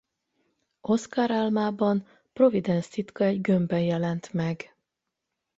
[0.81, 4.73] Oscar álmában Providence titka egy gömbben jelent meg.